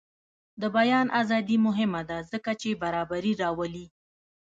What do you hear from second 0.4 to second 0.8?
د